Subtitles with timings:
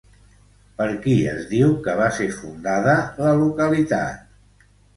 [0.79, 4.69] Per qui es diu que va ser fundada la localitat?